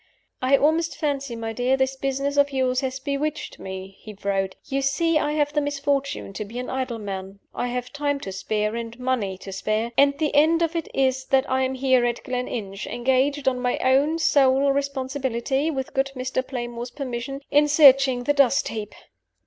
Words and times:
"I 0.41 0.57
almost 0.57 0.97
fancy, 0.97 1.35
my 1.35 1.53
dear, 1.53 1.77
this 1.77 1.95
business 1.95 2.35
of 2.35 2.51
yours 2.51 2.79
has 2.81 2.99
bewitched 2.99 3.59
me," 3.59 3.99
he 3.99 4.15
wrote. 4.23 4.55
"You 4.65 4.81
see 4.81 5.19
I 5.19 5.33
have 5.33 5.53
the 5.53 5.61
misfortune 5.61 6.33
to 6.33 6.43
be 6.43 6.57
an 6.57 6.71
idle 6.71 6.97
man. 6.97 7.37
I 7.53 7.67
have 7.67 7.93
time 7.93 8.19
to 8.21 8.31
spare 8.31 8.75
and 8.75 8.99
money 8.99 9.37
to 9.37 9.51
spare. 9.51 9.91
And 9.99 10.17
the 10.17 10.33
end 10.33 10.63
of 10.63 10.75
it 10.75 10.87
is 10.95 11.25
that 11.25 11.47
I 11.47 11.61
am 11.61 11.75
here 11.75 12.03
at 12.03 12.23
Gleninch, 12.23 12.87
engaged 12.87 13.47
on 13.47 13.59
my 13.59 13.77
own 13.77 14.17
sole 14.17 14.71
responsibility 14.73 15.69
(with 15.69 15.93
good 15.93 16.09
Mr. 16.15 16.43
Playmore's 16.47 16.89
permission) 16.89 17.41
in 17.51 17.67
searching 17.67 18.23
the 18.23 18.33
dust 18.33 18.69
heap!" 18.69 18.95